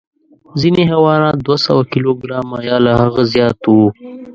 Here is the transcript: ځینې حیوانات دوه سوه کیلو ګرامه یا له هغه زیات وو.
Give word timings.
ځینې 0.59 0.83
حیوانات 0.91 1.37
دوه 1.45 1.57
سوه 1.65 1.83
کیلو 1.91 2.11
ګرامه 2.21 2.57
یا 2.69 2.77
له 2.85 2.91
هغه 3.01 3.21
زیات 3.33 3.59
وو. 3.67 3.87